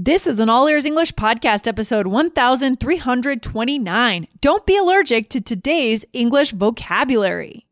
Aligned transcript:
This 0.00 0.28
is 0.28 0.38
an 0.38 0.48
All 0.48 0.68
Ears 0.68 0.84
English 0.84 1.12
podcast, 1.14 1.66
episode 1.66 2.06
1329. 2.06 4.28
Don't 4.40 4.64
be 4.64 4.76
allergic 4.76 5.28
to 5.30 5.40
today's 5.40 6.04
English 6.12 6.52
vocabulary. 6.52 7.66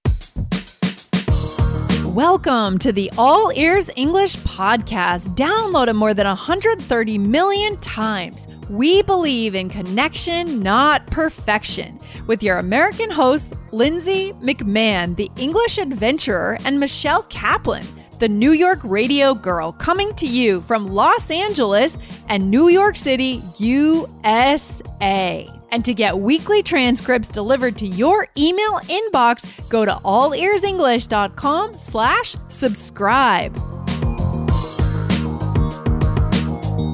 Welcome 2.02 2.78
to 2.78 2.90
the 2.90 3.12
All 3.16 3.52
Ears 3.54 3.88
English 3.94 4.34
podcast, 4.38 5.36
downloaded 5.36 5.94
more 5.94 6.14
than 6.14 6.26
130 6.26 7.16
million 7.16 7.76
times. 7.76 8.48
We 8.68 9.02
believe 9.02 9.54
in 9.54 9.68
connection, 9.68 10.64
not 10.64 11.06
perfection, 11.06 11.96
with 12.26 12.42
your 12.42 12.58
American 12.58 13.12
hosts, 13.12 13.54
Lindsay 13.70 14.32
McMahon, 14.42 15.14
the 15.14 15.30
English 15.36 15.78
adventurer, 15.78 16.58
and 16.64 16.80
Michelle 16.80 17.22
Kaplan 17.24 17.86
the 18.18 18.28
New 18.28 18.52
York 18.52 18.80
radio 18.82 19.34
girl, 19.34 19.72
coming 19.72 20.14
to 20.14 20.26
you 20.26 20.60
from 20.62 20.86
Los 20.86 21.30
Angeles 21.30 21.96
and 22.28 22.50
New 22.50 22.68
York 22.68 22.96
City, 22.96 23.42
USA. 23.58 25.48
And 25.72 25.84
to 25.84 25.94
get 25.94 26.18
weekly 26.18 26.62
transcripts 26.62 27.28
delivered 27.28 27.76
to 27.78 27.86
your 27.86 28.26
email 28.38 28.78
inbox, 28.88 29.68
go 29.68 29.84
to 29.84 29.92
allearsenglish.com 29.92 31.78
slash 31.78 32.36
subscribe. 32.48 33.75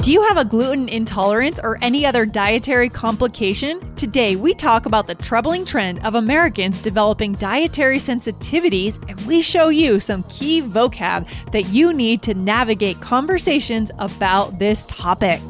Do 0.02 0.11
you 0.11 0.20
have 0.23 0.37
a 0.37 0.45
gluten 0.45 0.88
intolerance 0.88 1.61
or 1.62 1.79
any 1.80 2.05
other 2.05 2.27
dietary 2.27 2.88
complication? 2.88 3.79
Today, 3.95 4.34
we 4.34 4.52
talk 4.52 4.84
about 4.84 5.06
the 5.06 5.15
troubling 5.15 5.65
trend 5.65 6.05
of 6.05 6.16
Americans 6.16 6.83
developing 6.83 7.34
dietary 7.34 7.98
sensitivities, 7.98 8.98
and 9.09 9.20
we 9.28 9.41
show 9.42 9.69
you 9.69 10.01
some 10.01 10.25
key 10.25 10.61
vocab 10.61 11.28
that 11.52 11.69
you 11.69 11.92
need 11.92 12.20
to 12.25 12.34
navigate 12.34 13.01
conversations 13.01 13.92
about 14.01 14.59
this 14.59 14.87
topic. 14.87 15.41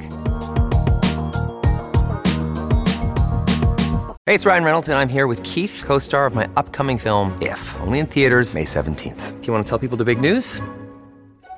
Hey, 4.26 4.34
it's 4.34 4.44
Ryan 4.44 4.64
Reynolds, 4.64 4.90
and 4.90 4.98
I'm 4.98 5.08
here 5.08 5.26
with 5.26 5.42
Keith, 5.44 5.82
co 5.86 5.98
star 5.98 6.26
of 6.26 6.34
my 6.34 6.46
upcoming 6.58 6.98
film, 6.98 7.38
If, 7.40 7.74
only 7.80 8.00
in 8.00 8.06
theaters, 8.06 8.52
May 8.52 8.64
17th. 8.64 9.40
Do 9.40 9.46
you 9.46 9.52
want 9.54 9.64
to 9.64 9.70
tell 9.70 9.78
people 9.78 9.96
the 9.96 10.04
big 10.04 10.20
news? 10.20 10.60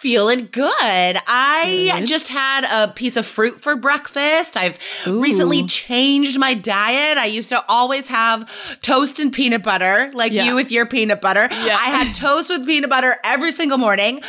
Feeling 0.00 0.48
good. 0.50 0.64
I 0.72 1.90
good. 1.92 2.06
just 2.06 2.28
had 2.28 2.64
a 2.64 2.90
piece 2.90 3.18
of 3.18 3.26
fruit 3.26 3.60
for 3.60 3.76
breakfast. 3.76 4.56
I've 4.56 4.78
Ooh. 5.06 5.20
recently 5.20 5.66
changed 5.66 6.38
my 6.38 6.54
diet. 6.54 7.18
I 7.18 7.26
used 7.26 7.50
to 7.50 7.62
always 7.68 8.08
have 8.08 8.50
toast 8.80 9.20
and 9.20 9.30
peanut 9.30 9.62
butter, 9.62 10.10
like 10.14 10.32
yeah. 10.32 10.44
you 10.46 10.54
with 10.54 10.72
your 10.72 10.86
peanut 10.86 11.20
butter. 11.20 11.48
Yeah. 11.50 11.76
I 11.76 11.90
had 11.90 12.14
toast 12.14 12.48
with 12.48 12.64
peanut 12.64 12.88
butter 12.88 13.16
every 13.24 13.52
single 13.52 13.76
morning, 13.76 14.22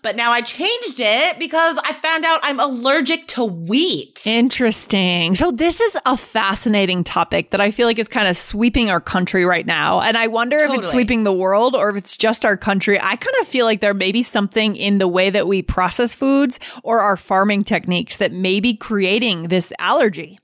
but 0.00 0.16
now 0.16 0.32
I 0.32 0.40
changed 0.40 0.98
it 0.98 1.38
because 1.38 1.76
I 1.84 1.92
found 1.92 2.24
out 2.24 2.40
I'm 2.42 2.58
allergic 2.58 3.26
to 3.28 3.44
wheat. 3.44 4.26
Interesting. 4.26 5.34
So, 5.34 5.50
this 5.50 5.82
is 5.82 5.94
a 6.06 6.16
fascinating 6.16 7.04
topic 7.04 7.50
that 7.50 7.60
I 7.60 7.70
feel 7.70 7.86
like 7.86 7.98
is 7.98 8.08
kind 8.08 8.28
of 8.28 8.38
sweeping 8.38 8.88
our 8.88 9.00
country 9.00 9.44
right 9.44 9.66
now. 9.66 10.00
And 10.00 10.16
I 10.16 10.28
wonder 10.28 10.56
totally. 10.56 10.78
if 10.78 10.84
it's 10.84 10.90
sweeping 10.90 11.24
the 11.24 11.34
world 11.34 11.74
or 11.74 11.90
if 11.90 11.96
it's 11.96 12.16
just 12.16 12.46
our 12.46 12.56
country. 12.56 12.98
I 12.98 13.16
kind 13.16 13.36
of 13.42 13.46
feel 13.46 13.66
like 13.66 13.82
there 13.82 13.92
may 13.92 14.10
be 14.10 14.22
something 14.22 14.74
in 14.74 14.96
the 14.96 15.17
way 15.18 15.30
that 15.30 15.48
we 15.48 15.62
process 15.62 16.14
foods 16.14 16.60
or 16.84 17.00
our 17.00 17.16
farming 17.16 17.64
techniques 17.64 18.18
that 18.18 18.30
may 18.30 18.60
be 18.60 18.72
creating 18.72 19.48
this 19.48 19.72
allergy. 19.80 20.38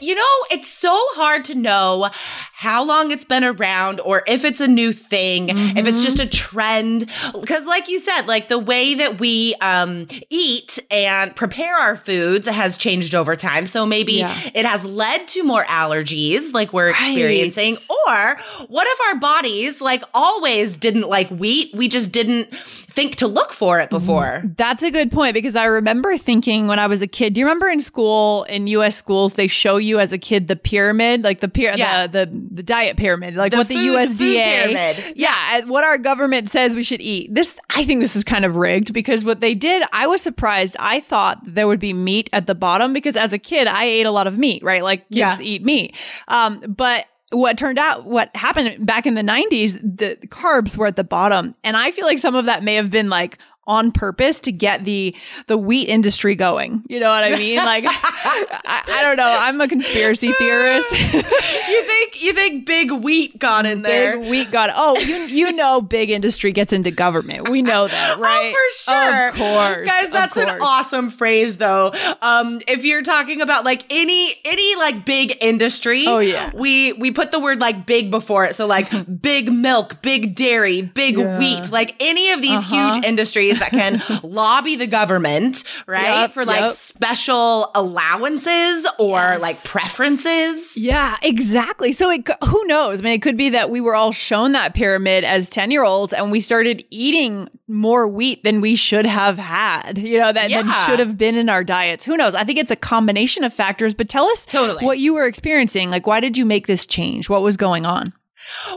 You 0.00 0.14
know, 0.14 0.22
it's 0.50 0.68
so 0.68 0.96
hard 1.14 1.44
to 1.46 1.54
know 1.54 2.08
how 2.52 2.82
long 2.82 3.10
it's 3.10 3.26
been 3.26 3.44
around 3.44 4.00
or 4.00 4.22
if 4.26 4.42
it's 4.42 4.60
a 4.60 4.66
new 4.66 4.92
thing, 4.92 5.48
mm-hmm. 5.48 5.76
if 5.76 5.86
it's 5.86 6.02
just 6.02 6.18
a 6.18 6.26
trend. 6.26 7.10
Because, 7.38 7.66
like 7.66 7.88
you 7.88 7.98
said, 7.98 8.22
like 8.22 8.48
the 8.48 8.58
way 8.58 8.94
that 8.94 9.20
we 9.20 9.54
um, 9.60 10.08
eat 10.30 10.78
and 10.90 11.36
prepare 11.36 11.76
our 11.76 11.94
foods 11.94 12.48
has 12.48 12.78
changed 12.78 13.14
over 13.14 13.36
time. 13.36 13.66
So 13.66 13.84
maybe 13.84 14.14
yeah. 14.14 14.34
it 14.54 14.64
has 14.64 14.82
led 14.82 15.28
to 15.28 15.42
more 15.42 15.64
allergies 15.64 16.54
like 16.54 16.72
we're 16.72 16.92
right. 16.92 17.10
experiencing. 17.10 17.76
Or 18.06 18.36
what 18.68 18.86
if 18.88 19.08
our 19.08 19.20
bodies, 19.20 19.82
like 19.82 20.02
always, 20.14 20.78
didn't 20.78 21.08
like 21.08 21.28
wheat? 21.28 21.74
We 21.74 21.88
just 21.88 22.12
didn't 22.12 22.48
think 22.90 23.16
to 23.16 23.28
look 23.28 23.52
for 23.52 23.78
it 23.78 23.90
before. 23.90 24.42
That's 24.56 24.82
a 24.82 24.90
good 24.90 25.12
point 25.12 25.34
because 25.34 25.54
I 25.54 25.64
remember 25.64 26.16
thinking 26.18 26.66
when 26.66 26.78
I 26.78 26.86
was 26.86 27.02
a 27.02 27.06
kid, 27.06 27.34
do 27.34 27.40
you 27.40 27.46
remember 27.46 27.68
in 27.68 27.80
school, 27.80 28.44
in 28.44 28.66
US 28.66 28.96
schools, 28.96 29.34
they 29.34 29.48
show 29.50 29.76
you 29.76 29.98
as 29.98 30.12
a 30.12 30.18
kid 30.18 30.48
the 30.48 30.56
pyramid, 30.56 31.22
like 31.22 31.40
the 31.40 31.48
pyramid, 31.48 31.78
yeah. 31.78 32.06
the, 32.06 32.26
the, 32.26 32.46
the 32.52 32.62
diet 32.62 32.96
pyramid, 32.96 33.34
like 33.34 33.52
the 33.52 33.58
what 33.58 33.66
food, 33.66 33.76
the 33.76 34.34
USDA, 34.34 34.72
yeah. 34.72 35.12
yeah, 35.14 35.64
what 35.66 35.84
our 35.84 35.98
government 35.98 36.50
says 36.50 36.74
we 36.74 36.82
should 36.82 37.02
eat. 37.02 37.34
This, 37.34 37.56
I 37.70 37.84
think 37.84 38.00
this 38.00 38.16
is 38.16 38.24
kind 38.24 38.44
of 38.44 38.56
rigged 38.56 38.92
because 38.92 39.24
what 39.24 39.40
they 39.40 39.54
did, 39.54 39.82
I 39.92 40.06
was 40.06 40.22
surprised. 40.22 40.76
I 40.78 41.00
thought 41.00 41.40
there 41.44 41.66
would 41.66 41.80
be 41.80 41.92
meat 41.92 42.30
at 42.32 42.46
the 42.46 42.54
bottom 42.54 42.92
because 42.92 43.16
as 43.16 43.32
a 43.32 43.38
kid, 43.38 43.66
I 43.66 43.84
ate 43.84 44.06
a 44.06 44.12
lot 44.12 44.26
of 44.26 44.38
meat, 44.38 44.62
right? 44.62 44.82
Like 44.82 45.08
kids 45.08 45.18
yeah. 45.18 45.40
eat 45.40 45.64
meat. 45.64 45.96
Um, 46.28 46.60
but 46.66 47.06
what 47.30 47.56
turned 47.56 47.78
out 47.78 48.06
what 48.06 48.34
happened 48.34 48.84
back 48.84 49.06
in 49.06 49.14
the 49.14 49.22
90s 49.22 49.74
the 49.80 50.16
carbs 50.26 50.76
were 50.76 50.86
at 50.86 50.96
the 50.96 51.04
bottom 51.04 51.54
and 51.62 51.76
i 51.76 51.90
feel 51.90 52.04
like 52.04 52.18
some 52.18 52.34
of 52.34 52.46
that 52.46 52.64
may 52.64 52.74
have 52.74 52.90
been 52.90 53.08
like 53.08 53.38
on 53.66 53.92
purpose 53.92 54.40
to 54.40 54.52
get 54.52 54.84
the 54.84 55.14
the 55.46 55.56
wheat 55.56 55.88
industry 55.88 56.34
going. 56.34 56.82
You 56.88 56.98
know 56.98 57.10
what 57.10 57.24
I 57.24 57.36
mean? 57.36 57.60
Like 57.70 57.84
I, 57.86 58.82
I, 58.88 59.02
don't 59.02 59.16
know. 59.16 59.36
I'm 59.38 59.60
a 59.60 59.68
conspiracy 59.68 60.32
theorist. 60.38 60.90
you 60.90 61.82
think 61.82 62.22
you 62.22 62.32
think 62.32 62.66
big 62.66 62.90
wheat 62.90 63.38
got 63.38 63.64
in 63.64 63.82
there? 63.82 64.18
Big 64.18 64.30
wheat 64.30 64.50
got. 64.50 64.70
Oh, 64.74 64.98
you 64.98 65.16
you 65.16 65.52
know, 65.52 65.80
big 65.80 66.10
industry 66.10 66.52
gets 66.52 66.72
into 66.72 66.90
government. 66.90 67.48
We 67.48 67.62
know 67.62 67.86
that, 67.86 68.14
oh, 68.18 68.20
right? 68.20 68.54
Oh, 68.56 68.70
for 68.74 68.92
sure. 68.92 69.28
Of 69.28 69.34
course, 69.34 69.86
guys. 69.86 70.10
That's 70.10 70.34
course. 70.34 70.52
an 70.52 70.58
awesome 70.62 71.10
phrase, 71.10 71.58
though. 71.58 71.92
Um, 72.22 72.60
if 72.66 72.84
you're 72.84 73.02
talking 73.02 73.40
about 73.40 73.64
like 73.64 73.84
any 73.90 74.34
any 74.44 74.74
like 74.76 75.04
big 75.04 75.36
industry, 75.40 76.06
oh 76.06 76.18
yeah, 76.18 76.50
we 76.54 76.92
we 76.94 77.10
put 77.12 77.30
the 77.30 77.38
word 77.38 77.60
like 77.60 77.86
big 77.86 78.10
before 78.10 78.46
it. 78.46 78.56
So 78.56 78.66
like 78.66 78.90
big 79.20 79.52
milk, 79.52 80.02
big 80.02 80.34
dairy, 80.34 80.82
big 80.82 81.18
yeah. 81.18 81.38
wheat, 81.38 81.70
like 81.70 81.94
any 82.00 82.30
of 82.30 82.40
these 82.40 82.58
uh-huh. 82.58 82.94
huge 82.94 83.04
industries 83.04 83.59
that 83.60 83.70
can 83.70 84.02
lobby 84.22 84.76
the 84.76 84.86
government, 84.86 85.64
right? 85.86 86.22
Yep, 86.22 86.32
For 86.32 86.44
like 86.44 86.60
yep. 86.60 86.70
special 86.72 87.70
allowances 87.74 88.86
or 88.98 89.18
yes. 89.18 89.40
like 89.40 89.62
preferences. 89.64 90.76
Yeah, 90.76 91.16
exactly. 91.22 91.92
So 91.92 92.10
it, 92.10 92.28
who 92.44 92.64
knows? 92.66 93.00
I 93.00 93.02
mean, 93.02 93.12
it 93.14 93.22
could 93.22 93.36
be 93.36 93.50
that 93.50 93.70
we 93.70 93.80
were 93.80 93.94
all 93.94 94.12
shown 94.12 94.52
that 94.52 94.74
pyramid 94.74 95.24
as 95.24 95.48
10 95.48 95.70
year 95.70 95.84
olds 95.84 96.12
and 96.12 96.30
we 96.30 96.40
started 96.40 96.84
eating 96.90 97.48
more 97.68 98.08
wheat 98.08 98.42
than 98.42 98.60
we 98.60 98.74
should 98.74 99.06
have 99.06 99.38
had, 99.38 99.96
you 99.96 100.18
know, 100.18 100.32
that, 100.32 100.50
yeah. 100.50 100.62
that 100.62 100.86
should 100.86 100.98
have 100.98 101.16
been 101.16 101.36
in 101.36 101.48
our 101.48 101.62
diets. 101.62 102.04
Who 102.04 102.16
knows? 102.16 102.34
I 102.34 102.44
think 102.44 102.58
it's 102.58 102.70
a 102.70 102.76
combination 102.76 103.44
of 103.44 103.54
factors, 103.54 103.94
but 103.94 104.08
tell 104.08 104.26
us 104.26 104.44
totally. 104.46 104.84
what 104.84 104.98
you 104.98 105.14
were 105.14 105.24
experiencing. 105.26 105.90
Like, 105.90 106.06
why 106.06 106.20
did 106.20 106.36
you 106.36 106.44
make 106.44 106.66
this 106.66 106.86
change? 106.86 107.28
What 107.28 107.42
was 107.42 107.56
going 107.56 107.86
on? 107.86 108.12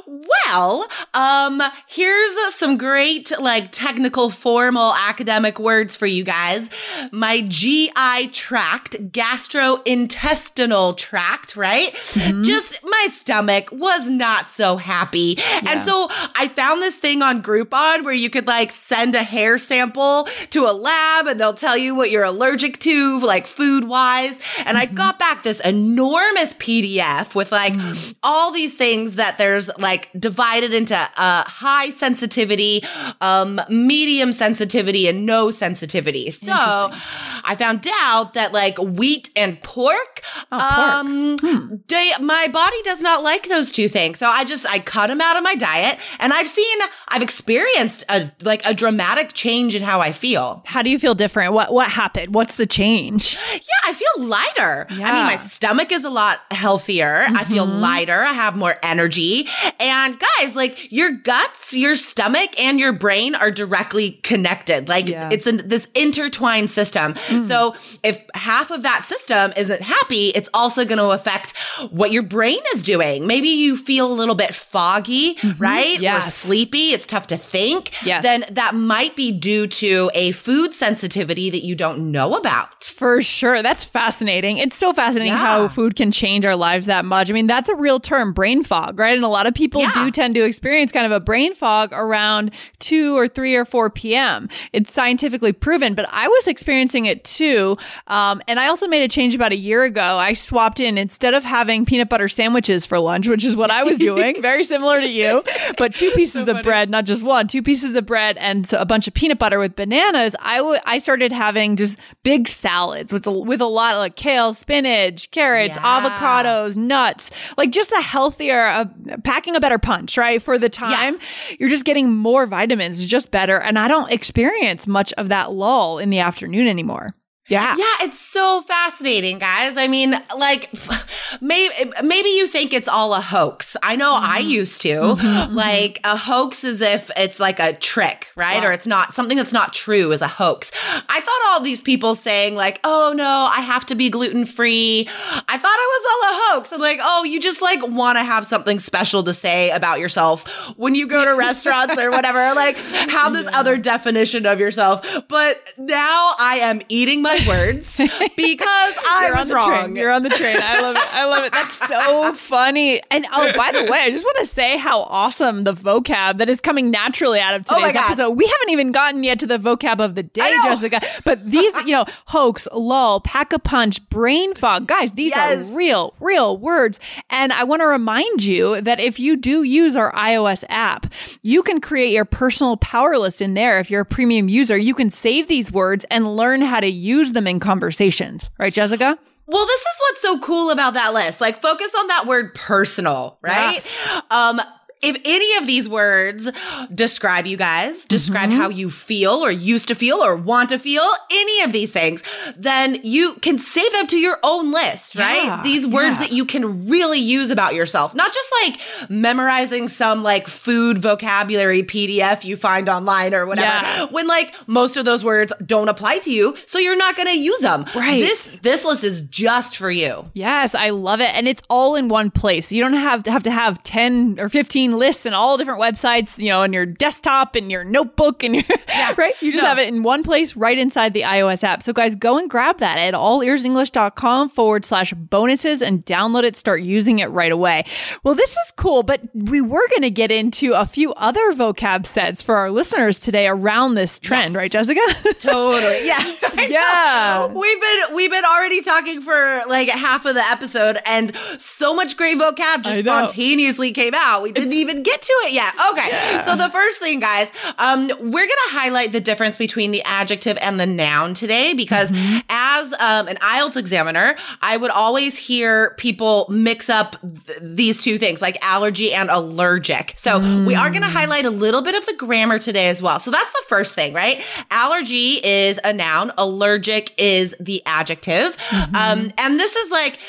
Well, 0.08 0.88
um, 1.14 1.62
here's 1.88 2.34
some 2.56 2.78
great, 2.78 3.32
like, 3.40 3.72
technical, 3.72 4.30
formal 4.30 4.94
academic 4.94 5.60
words 5.60 5.96
for 5.96 6.06
you 6.06 6.24
guys. 6.24 6.70
My 7.12 7.42
GI 7.42 8.28
tract, 8.32 8.98
gastrointestinal 9.12 10.98
tract, 10.98 11.56
right? 11.56 11.94
Mm-hmm. 11.94 12.44
Just 12.44 12.80
my 12.84 13.08
stomach 13.10 13.70
was 13.72 14.10
not 14.10 14.50
so 14.50 14.78
happy. 14.78 15.36
Yeah. 15.38 15.62
And 15.68 15.84
so 15.84 16.08
I 16.36 16.48
found 16.48 16.82
this 16.82 16.96
thing 16.96 17.22
on 17.22 17.42
Groupon 17.42 18.04
where 18.04 18.14
you 18.14 18.30
could, 18.30 18.48
like, 18.48 18.72
send 18.72 19.16
a 19.16 19.24
hair 19.24 19.58
sample 19.58 20.28
to 20.52 20.66
a 20.66 20.74
lab 20.74 21.28
and 21.28 21.40
they'll 21.40 21.54
tell 21.54 21.78
you 21.78 21.96
what 21.96 22.12
you're 22.12 22.24
allergic 22.24 22.80
to, 22.80 23.20
like, 23.20 23.48
food 23.48 23.86
wise. 23.86 24.34
And 24.66 24.78
mm-hmm. 24.78 24.78
I 24.78 24.86
got 24.86 25.20
back 25.20 25.44
this 25.44 25.60
enormous 25.60 26.54
PDF 26.54 27.36
with, 27.36 27.52
like, 27.52 27.74
mm. 27.74 28.16
all 28.24 28.52
these 28.52 28.76
things 28.76 29.16
that 29.16 29.38
there's, 29.38 29.63
like, 29.78 30.10
divided 30.18 30.74
into 30.74 30.96
uh, 30.96 31.44
high 31.44 31.90
sensitivity, 31.92 32.84
um, 33.22 33.62
medium 33.70 34.34
sensitivity, 34.34 35.08
and 35.08 35.26
no 35.26 35.52
sensitivity. 35.52 36.32
So 36.32 36.52
I 36.52 37.56
found 37.58 37.88
out 38.02 38.34
that 38.34 38.54
like 38.54 38.78
wheat 38.78 39.30
and 39.36 39.62
pork, 39.62 40.22
oh, 40.52 40.58
pork. 40.58 40.62
Um, 40.62 41.38
hmm. 41.40 41.76
they, 41.88 42.12
my 42.20 42.48
body 42.52 42.82
does 42.84 43.02
not 43.02 43.24
like 43.24 43.50
those 43.50 43.72
two 43.72 43.90
things. 43.90 44.20
So 44.20 44.28
I 44.28 44.44
just 44.44 44.66
I 44.68 44.80
cut 44.80 45.08
them 45.08 45.22
out 45.22 45.38
of 45.38 45.44
my 45.44 45.56
diet, 45.56 46.00
and 46.20 46.34
I've 46.34 46.48
seen 46.48 46.78
I've 47.08 47.22
experienced 47.22 48.04
a 48.10 48.32
like 48.42 48.66
a 48.66 48.74
dramatic 48.74 49.34
change 49.34 49.76
in 49.76 49.84
how 49.84 50.02
I 50.02 50.12
feel. 50.12 50.64
How 50.66 50.82
do 50.82 50.90
you 50.90 51.00
feel 51.00 51.16
different? 51.16 51.54
What 51.54 51.74
what 51.74 51.90
happened? 51.90 52.34
What's 52.34 52.56
the 52.56 52.66
change? 52.66 53.38
Yeah, 53.54 53.60
I 53.86 53.94
feel 53.94 54.28
lighter. 54.28 54.88
Yeah. 54.92 55.10
I 55.10 55.14
mean, 55.14 55.26
my 55.26 55.36
stomach 55.36 55.92
is 55.92 56.04
a 56.04 56.10
lot 56.10 56.42
healthier. 56.52 57.24
Mm-hmm. 57.24 57.38
I 57.38 57.44
feel 57.44 57.66
mm-hmm. 57.66 57.80
lighter. 57.80 58.22
I 58.22 58.34
have 58.34 58.56
more 58.56 58.78
energy. 58.84 59.48
And 59.80 60.20
guys, 60.20 60.56
like 60.56 60.92
your 60.92 61.12
guts, 61.12 61.74
your 61.74 61.96
stomach, 61.96 62.60
and 62.60 62.80
your 62.80 62.94
brain 62.94 63.36
are 63.36 63.52
directly 63.52 64.12
connected. 64.24 64.88
Like 64.88 65.10
yeah. 65.10 65.30
it's 65.32 65.48
a, 65.48 65.54
this 65.54 65.88
intertwined 65.96 66.70
system. 66.70 67.14
Mm. 67.14 67.44
So 67.44 67.76
if 68.04 68.22
half 68.34 68.72
of 68.72 68.84
that 68.84 69.04
system 69.04 69.54
isn't 69.58 69.82
happy, 69.82 70.30
it's 70.30 70.50
also 70.54 70.86
going 70.86 70.98
to 70.98 71.10
affect 71.10 71.58
what 71.92 72.12
your 72.12 72.24
brain 72.24 72.60
is 72.74 72.84
doing. 72.84 73.28
Maybe 73.28 73.50
you 73.50 73.78
feel 73.78 74.12
a 74.12 74.16
little 74.16 74.36
bit 74.36 74.54
foggy, 74.54 75.36
mm-hmm. 75.36 75.62
right? 75.62 76.00
Yes. 76.00 76.28
Or 76.28 76.32
sleepy. 76.32 76.92
It's 76.92 77.06
tough 77.06 77.28
to 77.28 77.38
think. 77.38 78.06
Yes. 78.06 78.24
Then 78.24 78.46
that 78.52 78.76
might 78.76 79.16
be 79.16 79.32
due 79.32 79.68
to 79.68 80.12
a 80.14 80.32
food 80.32 80.74
sensitivity 80.74 81.50
that 81.50 81.64
you 81.64 81.76
don't 81.76 82.12
know 82.12 82.36
about. 82.36 82.84
For 82.84 83.22
sure. 83.22 83.62
That's 83.62 83.84
fascinating. 83.84 84.58
It's 84.58 84.76
so 84.76 84.94
fascinating 84.94 85.34
yeah. 85.34 85.38
how 85.38 85.68
food 85.68 85.96
can 85.96 86.12
change 86.12 86.46
our 86.46 86.56
lives 86.56 86.86
that 86.88 87.06
much. 87.06 87.30
I 87.30 87.34
mean, 87.34 87.48
that's 87.48 87.70
a 87.70 87.76
real 87.76 88.00
term, 88.00 88.34
brain 88.34 88.64
fog, 88.64 89.00
right? 89.00 89.16
And 89.16 89.24
a 89.24 89.30
lot 89.34 89.48
of 89.48 89.54
people 89.54 89.82
yeah. 89.82 89.92
do 89.94 90.12
tend 90.12 90.36
to 90.36 90.44
experience 90.44 90.92
kind 90.92 91.06
of 91.06 91.12
a 91.12 91.20
brain 91.20 91.54
fog 91.54 91.90
around 91.92 92.52
2 92.80 93.18
or 93.18 93.28
3 93.28 93.56
or 93.56 93.66
4 93.66 93.90
p.m. 93.90 94.48
It's 94.72 94.94
scientifically 94.94 95.52
proven, 95.52 95.96
but 95.96 96.08
I 96.12 96.28
was 96.28 96.48
experiencing 96.48 97.06
it 97.06 97.24
too. 97.24 97.78
Um, 98.08 98.42
and 98.48 98.60
I 98.60 98.68
also 98.68 98.88
made 98.88 99.04
a 99.04 99.08
change 99.08 99.36
about 99.36 99.52
a 99.52 99.58
year 99.58 99.84
ago. 99.84 100.02
I 100.18 100.34
swapped 100.34 100.80
in 100.80 100.98
instead 100.98 101.34
of 101.34 101.44
having 101.44 101.86
peanut 101.86 102.10
butter 102.10 102.30
sandwiches 102.30 102.86
for 102.86 103.00
lunch, 103.00 103.28
which 103.28 103.44
is 103.44 103.56
what 103.56 103.72
I 103.72 103.84
was 103.84 103.98
doing, 103.98 104.42
very 104.42 104.64
similar 104.64 105.02
to 105.02 105.08
you, 105.08 105.44
but 105.78 105.96
two 105.96 106.12
pieces 106.12 106.46
so 106.46 106.56
of 106.56 106.64
bread, 106.64 106.90
not 106.90 107.06
just 107.06 107.24
one, 107.24 107.48
two 107.48 107.62
pieces 107.62 107.96
of 107.96 108.06
bread 108.06 108.38
and 108.38 108.72
a 108.74 108.86
bunch 108.86 109.08
of 109.08 109.14
peanut 109.14 109.40
butter 109.40 109.60
with 109.60 109.76
bananas. 109.76 110.36
I, 110.40 110.58
w- 110.58 110.80
I 110.86 111.00
started 111.00 111.32
having 111.32 111.76
just 111.76 111.98
big 112.24 112.48
salads 112.48 113.12
with 113.12 113.26
a, 113.28 113.32
with 113.32 113.62
a 113.62 113.66
lot 113.66 113.98
like 113.98 114.16
kale, 114.16 114.54
spinach, 114.54 115.32
carrots, 115.32 115.76
yeah. 115.76 116.02
avocados, 116.02 116.76
nuts, 116.76 117.32
like 117.58 117.72
just 117.72 117.92
a 117.92 118.02
healthier, 118.02 118.66
uh, 118.66 118.86
packing 119.24 119.56
a 119.56 119.60
better 119.60 119.78
punch, 119.78 120.18
right? 120.18 120.42
For 120.42 120.58
the 120.58 120.70
time, 120.70 121.16
yeah. 121.16 121.56
you're 121.60 121.70
just 121.70 121.86
getting 121.86 122.14
more 122.14 122.46
vitamins, 122.46 123.00
it's 123.00 123.10
just 123.10 123.32
better. 123.32 123.58
And 123.58 123.80
I 123.80 123.88
don't 123.88 124.12
experience 124.12 124.88
much 124.88 125.14
of 125.14 125.30
that 125.30 125.52
lull 125.52 125.98
in 126.00 126.10
the 126.10 126.20
afternoon 126.20 126.68
anymore. 126.68 127.14
Yeah. 127.50 127.76
Yeah, 127.78 128.06
it's 128.06 128.20
so 128.20 128.62
fascinating, 128.62 129.38
guys. 129.38 129.76
I 129.76 129.88
mean, 129.88 130.16
like 130.38 130.74
maybe 131.42 131.74
maybe 132.02 132.30
you 132.30 132.48
think 132.48 132.72
it's 132.72 132.88
all 132.88 133.14
a 133.14 133.20
hoax. 133.20 133.76
I 133.84 133.98
know 133.98 134.14
mm-hmm. 134.14 134.32
I 134.32 134.40
used 134.40 134.82
to. 134.82 134.96
Mm-hmm, 134.96 135.54
like 135.54 136.00
a 136.06 136.16
hoax 136.16 136.64
is 136.64 136.80
if 136.80 137.12
it's 137.18 137.42
like 137.42 137.60
a 137.60 137.74
trick, 137.74 138.30
right? 138.38 138.64
Wow. 138.64 138.70
Or 138.70 138.72
it's 138.72 138.88
not 138.88 139.14
something 139.14 139.36
that's 139.36 139.52
not 139.52 139.74
true 139.74 140.14
is 140.14 140.22
a 140.22 140.28
hoax. 140.28 140.72
I 141.10 141.20
thought 141.20 141.52
all 141.52 141.60
these 141.60 141.82
people 141.82 142.16
saying 142.16 142.56
like, 142.56 142.80
"Oh 142.86 143.14
no, 143.14 143.50
I 143.52 143.60
have 143.60 143.86
to 143.88 143.96
be 143.96 144.10
gluten-free." 144.10 145.06
I 145.10 145.58
thought 145.58 145.78
it 145.80 145.90
was 145.92 146.06
all 146.12 146.30
a 146.30 146.33
hoax. 146.54 146.72
I'm 146.72 146.80
like, 146.80 147.00
"Oh, 147.02 147.24
you 147.24 147.40
just 147.40 147.62
like 147.62 147.86
want 147.88 148.18
to 148.18 148.24
have 148.24 148.46
something 148.46 148.80
special 148.80 149.24
to 149.24 149.34
say 149.34 149.72
about 149.72 150.00
yourself 150.00 150.48
when 150.78 150.96
you 150.96 151.08
go 151.08 151.24
to 151.26 151.32
restaurants 151.32 151.98
or 151.98 152.12
whatever. 152.12 152.44
Like 152.54 152.78
have 152.78 153.34
this 153.34 153.46
yeah. 153.46 153.60
other 153.60 153.78
definition 153.78 154.46
of 154.46 154.60
yourself." 154.60 155.24
But 155.28 155.72
now 155.78 156.34
I 156.40 156.60
am 156.62 156.82
eating 156.88 157.22
my 157.22 157.40
words 157.48 157.98
because 157.98 158.96
I 159.08 159.32
was 159.36 159.52
wrong. 159.52 159.86
Train. 159.86 159.96
You're 159.96 160.12
on 160.12 160.22
the 160.22 160.30
train. 160.30 160.58
I 160.60 160.82
love 160.82 160.96
it. 160.96 161.16
I 161.16 161.26
love 161.26 161.44
it. 161.46 161.52
That's 161.52 161.88
so 161.88 162.34
funny. 162.34 163.02
And 163.10 163.26
oh, 163.34 163.52
by 163.56 163.72
the 163.72 163.90
way, 163.92 164.00
I 164.00 164.12
just 164.12 164.24
want 164.24 164.38
to 164.40 164.46
say 164.46 164.78
how 164.78 165.02
awesome 165.04 165.64
the 165.64 165.74
vocab 165.74 166.38
that 166.38 166.50
is 166.50 166.62
coming 166.62 166.92
naturally 166.92 167.40
out 167.40 167.56
of 167.56 167.66
oh 167.70 167.80
today's 167.80 167.96
oh 167.96 168.06
episode. 168.06 168.30
We 168.32 168.46
haven't 168.46 168.70
even 168.70 168.92
gotten 168.92 169.24
yet 169.24 169.40
to 169.40 169.48
the 169.48 169.58
vocab 169.58 170.00
of 170.00 170.16
the 170.16 170.24
day, 170.24 170.56
Jessica. 170.64 171.02
But 171.26 171.50
these, 171.50 171.74
you 171.86 171.92
know, 171.92 172.06
hoax, 172.28 172.68
lull, 172.72 173.22
pack 173.22 173.54
a 173.54 173.60
punch, 173.60 174.08
brain 174.10 174.54
fog, 174.54 174.88
guys. 174.88 175.14
These 175.14 175.32
yes. 175.32 175.60
are 175.60 175.76
real, 175.76 176.14
real 176.20 176.43
words. 176.52 177.00
And 177.30 177.54
I 177.54 177.64
want 177.64 177.82
to 177.82 177.88
remind 177.88 178.44
you 178.44 178.82
that 178.82 179.00
if 179.00 179.18
you 179.18 179.38
do 179.38 179.64
use 179.64 179.96
our 179.96 180.12
iOS 180.12 180.66
app, 180.68 181.12
you 181.42 181.64
can 181.64 181.80
create 181.80 182.12
your 182.12 182.26
personal 182.26 182.76
power 182.78 183.18
list 183.18 183.42
in 183.42 183.54
there. 183.54 183.80
If 183.80 183.90
you're 183.90 184.02
a 184.02 184.06
premium 184.06 184.50
user, 184.50 184.78
you 184.78 184.94
can 184.94 185.10
save 185.10 185.48
these 185.48 185.72
words 185.72 186.06
and 186.12 186.36
learn 186.36 186.62
how 186.62 186.80
to 186.82 186.88
use 186.88 187.14
use 187.14 187.34
them 187.34 187.48
in 187.48 187.60
conversations, 187.60 188.50
right, 188.58 188.74
Jessica? 188.74 189.18
Well, 189.46 189.66
this 189.66 189.80
is 189.80 190.00
what's 190.00 190.22
so 190.22 190.40
cool 190.40 190.72
about 190.72 190.94
that 190.96 191.14
list. 191.14 191.42
Like, 191.42 191.62
focus 191.62 191.92
on 191.98 192.08
that 192.08 192.26
word 192.28 192.56
personal, 192.56 193.38
right? 193.42 193.74
Yes. 193.74 194.22
Um, 194.32 194.62
if 195.04 195.18
any 195.26 195.58
of 195.58 195.68
these 195.68 195.88
words 195.88 196.52
describe 196.94 197.46
you 197.46 197.58
guys, 197.58 198.06
describe 198.06 198.50
mm-hmm. 198.50 198.60
how 198.60 198.70
you 198.70 198.90
feel 198.90 199.34
or 199.34 199.52
used 199.52 199.88
to 199.90 199.96
feel 199.96 200.18
or 200.18 200.36
want 200.36 200.70
to 200.70 200.80
feel, 200.80 201.08
any 201.32 201.62
of 201.62 201.72
these 201.72 201.92
things, 201.92 202.24
then 202.56 203.00
you 203.04 203.36
can 203.36 203.60
save 203.60 203.92
them 203.94 204.08
to 204.08 204.18
your 204.18 204.40
own 204.44 204.72
list, 204.72 205.16
right? 205.16 205.44
Yeah, 205.44 205.62
these 205.62 205.86
words 205.86 206.20
yeah. 206.20 206.28
that 206.28 206.32
you 206.32 206.46
can 206.46 206.88
really 206.88 207.20
use 207.20 207.50
about 207.50 207.76
yourself, 207.76 208.16
not 208.16 208.34
just 208.34 208.50
like 208.64 209.10
memorizing 209.10 209.88
some 209.88 210.24
like 210.24 210.48
food 210.48 210.98
vocabulary 210.98 211.84
PDF 211.84 212.44
you 212.44 212.58
find 212.58 212.90
online 212.90 213.34
or 213.34 213.46
whatever. 213.46 213.68
Yeah. 213.68 214.06
When 214.06 214.28
like 214.28 214.56
most 214.68 214.98
of 214.98 215.06
those 215.06 215.24
words 215.24 215.52
don't 215.66 215.90
apply 215.90 216.20
to 216.20 216.32
you, 216.32 216.56
so 216.66 216.80
you're 216.80 216.96
not 216.96 217.16
going 217.16 217.28
to 217.28 217.38
use 217.38 217.60
them. 217.60 217.86
Right. 217.96 218.22
This 218.22 218.60
this 218.62 218.86
list 218.86 219.04
is 219.04 219.22
just 219.22 219.78
for 219.78 219.92
you. 219.92 220.26
Yes, 220.34 220.76
I 220.76 220.90
love 220.92 221.20
it 221.20 221.34
and 221.36 221.48
it's 221.48 221.62
all 221.70 221.96
in 221.96 222.08
one 222.08 222.32
place. 222.32 222.72
You 222.72 222.82
don't 222.82 222.94
have 222.94 223.24
to 223.24 223.32
have 223.32 223.44
to 223.44 223.52
have 223.52 223.82
10 223.84 224.40
or 224.40 224.50
15 224.50 224.93
lists 224.98 225.26
and 225.26 225.36
all 225.36 225.58
different 225.58 225.80
websites, 225.80 226.38
you 226.38 226.50
know, 226.50 226.62
on 226.62 226.74
your 226.74 226.86
desktop 226.86 227.56
and 227.56 227.72
your 227.72 227.84
notebook 227.84 228.44
and 228.44 228.56
your, 228.56 228.64
yeah. 228.90 229.14
right? 229.18 229.40
You 229.42 229.52
just 229.52 229.64
no. 229.64 229.70
have 229.70 229.80
it 229.80 229.88
in 229.88 230.04
one 230.04 230.24
place 230.24 230.56
right 230.56 230.78
inside 230.78 231.14
the 231.14 231.22
iOS 231.22 231.64
app. 231.64 231.84
So 231.84 231.94
guys, 231.94 232.16
go 232.16 232.38
and 232.38 232.50
grab 232.50 232.80
that 232.80 232.98
at 232.98 233.14
allearsenglish.com 233.14 234.50
forward 234.50 234.86
slash 234.86 235.14
bonuses 235.14 235.82
and 235.82 236.06
download 236.06 236.44
it. 236.44 236.56
Start 236.56 236.82
using 236.82 237.20
it 237.20 237.28
right 237.28 237.52
away. 237.52 237.84
Well, 238.24 238.36
this 238.36 238.52
is 238.52 238.74
cool, 238.76 239.04
but 239.04 239.22
we 239.34 239.62
were 239.62 239.88
going 239.90 240.02
to 240.04 240.12
get 240.12 240.32
into 240.32 240.74
a 240.74 240.86
few 240.86 241.14
other 241.14 241.54
vocab 241.54 242.06
sets 242.06 242.42
for 242.42 242.58
our 242.58 242.72
listeners 242.72 243.20
today 243.20 243.48
around 243.48 243.96
this 243.96 244.20
trend, 244.20 244.54
yes. 244.54 244.56
right, 244.56 244.72
Jessica? 244.72 245.02
totally. 245.40 246.06
Yeah. 246.06 246.36
yeah. 246.68 247.48
We've 247.48 247.82
been, 247.82 248.16
we've 248.16 248.32
been 248.32 248.46
already 248.46 248.82
talking 248.82 249.22
for 249.22 249.62
like 249.68 249.90
half 249.90 250.26
of 250.26 250.36
the 250.36 250.44
episode 250.44 250.98
and 251.06 251.36
so 251.58 251.94
much 251.96 252.18
great 252.18 252.38
vocab 252.38 252.84
just 252.84 253.00
spontaneously 253.00 253.92
came 253.92 254.14
out. 254.14 254.42
We 254.42 254.52
didn't 254.52 254.74
even 254.84 255.04
get 255.04 255.22
to 255.22 255.34
it 255.46 255.54
yet. 255.54 255.74
Okay. 255.92 256.10
Yeah. 256.10 256.42
So 256.42 256.56
the 256.56 256.70
first 256.70 257.00
thing, 257.00 257.20
guys, 257.20 257.52
um, 257.78 258.08
we're 258.08 258.48
going 258.48 258.50
to 258.50 258.72
highlight 258.72 259.12
the 259.12 259.20
difference 259.20 259.56
between 259.56 259.92
the 259.92 260.04
adjective 260.04 260.58
and 260.62 260.80
the 260.80 260.86
noun 260.86 261.34
today 261.34 261.74
because 261.74 262.12
mm-hmm. 262.12 262.40
as 262.50 262.94
um, 262.94 263.28
an 263.28 263.38
IELTS 263.38 263.78
examiner, 263.78 264.36
I 264.62 264.78
would 264.78 264.92
always 264.92 265.38
hear 265.38 265.96
people 265.98 266.46
mix 266.50 266.90
up 266.90 267.16
th- 267.22 267.60
these 267.62 267.98
two 267.98 268.18
things 268.18 268.42
like 268.42 268.58
allergy 268.62 269.14
and 269.14 269.30
allergic. 269.30 270.14
So 270.18 270.40
mm. 270.40 270.66
we 270.66 270.76
are 270.76 270.90
going 270.90 271.04
to 271.04 271.08
mm. 271.08 271.14
highlight 271.14 271.46
a 271.46 271.50
little 271.50 271.82
bit 271.82 271.96
of 271.96 272.06
the 272.06 272.14
grammar 272.14 272.60
today 272.60 272.90
as 272.90 273.02
well. 273.02 273.20
So 273.20 273.32
that's 273.32 273.52
the 273.52 273.64
first 273.68 273.96
thing, 273.96 274.14
right? 274.14 274.44
Allergy 274.70 275.40
is 275.44 275.80
a 275.84 275.94
noun. 275.94 276.32
Allergic 276.38 277.14
is 277.18 277.56
the 277.60 277.82
adjective. 277.86 278.58
Mm-hmm. 278.58 278.96
Um, 278.96 279.32
and 279.38 279.60
this 279.60 279.76
is 279.76 279.92
like, 279.92 280.20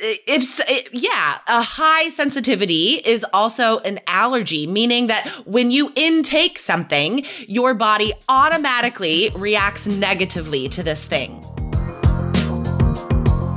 if 0.00 0.60
eh, 0.68 0.88
yeah, 0.92 1.38
a 1.46 1.62
high 1.62 2.08
sensitivity 2.10 3.00
is 3.04 3.24
also 3.32 3.78
an 3.80 4.00
allergy, 4.06 4.66
meaning 4.66 5.08
that 5.08 5.26
when 5.46 5.70
you 5.70 5.92
intake 5.96 6.58
something, 6.58 7.24
your 7.46 7.74
body 7.74 8.12
automatically 8.28 9.30
reacts 9.36 9.86
negatively 9.86 10.68
to 10.68 10.82
this 10.82 11.04
thing. 11.04 11.44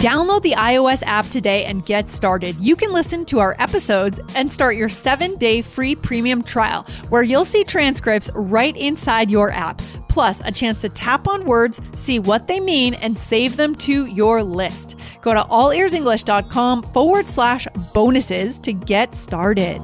Download 0.01 0.41
the 0.41 0.53
iOS 0.53 1.03
app 1.03 1.29
today 1.29 1.63
and 1.65 1.85
get 1.85 2.09
started. 2.09 2.59
You 2.59 2.75
can 2.75 2.91
listen 2.91 3.23
to 3.25 3.37
our 3.37 3.55
episodes 3.59 4.19
and 4.33 4.51
start 4.51 4.75
your 4.75 4.89
seven 4.89 5.35
day 5.35 5.61
free 5.61 5.93
premium 5.93 6.41
trial 6.41 6.87
where 7.09 7.21
you'll 7.21 7.45
see 7.45 7.63
transcripts 7.63 8.27
right 8.33 8.75
inside 8.75 9.29
your 9.29 9.51
app, 9.51 9.79
plus 10.11 10.41
a 10.43 10.51
chance 10.51 10.81
to 10.81 10.89
tap 10.89 11.27
on 11.27 11.45
words, 11.45 11.79
see 11.95 12.19
what 12.19 12.47
they 12.47 12.59
mean, 12.59 12.93
and 12.95 13.17
save 13.17 13.55
them 13.55 13.73
to 13.75 14.05
your 14.05 14.43
list. 14.43 14.95
Go 15.21 15.33
to 15.33 15.41
allearsenglish.com 15.41 16.83
forward 16.83 17.27
slash 17.27 17.65
bonuses 17.93 18.59
to 18.59 18.73
get 18.73 19.15
started. 19.15 19.81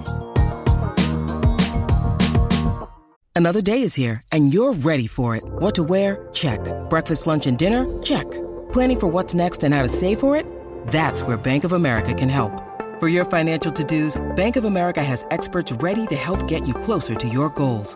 Another 3.36 3.62
day 3.62 3.84
is 3.84 3.94
here 3.94 4.22
and 4.32 4.54
you're 4.54 4.74
ready 4.74 5.08
for 5.08 5.36
it. 5.36 5.44
What 5.46 5.76
to 5.76 5.84
wear? 5.84 6.28
Check. 6.34 6.60
Breakfast, 6.90 7.28
lunch, 7.28 7.48
and 7.48 7.58
dinner? 7.58 7.86
Check. 8.02 8.30
Planning 8.74 9.00
for 9.00 9.08
what's 9.08 9.34
next 9.34 9.64
and 9.64 9.74
how 9.76 9.84
to 9.84 9.90
save 9.90 10.20
for 10.20 10.36
it? 10.36 10.46
That's 10.88 11.22
where 11.22 11.38
Bank 11.38 11.64
of 11.64 11.74
America 11.74 12.14
can 12.14 12.30
help. 12.30 12.52
For 13.00 13.08
your 13.08 13.26
financial 13.26 13.72
to-dos, 13.72 14.20
Bank 14.36 14.56
of 14.56 14.66
America 14.66 15.04
has 15.04 15.24
experts 15.30 15.72
ready 15.72 16.08
to 16.08 16.16
help 16.16 16.48
get 16.48 16.68
you 16.68 16.74
closer 16.74 17.14
to 17.14 17.30
your 17.30 17.50
goals. 17.50 17.96